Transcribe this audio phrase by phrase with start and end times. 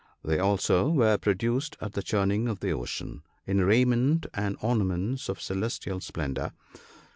[0.23, 5.39] They also were produced at the churning of the ocean, in raiment and ornaments of
[5.39, 6.53] celestial splendour.